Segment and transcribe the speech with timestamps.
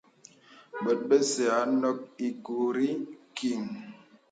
[0.83, 2.89] Bòt bəsà à nók īkori
[3.37, 3.63] kiŋ.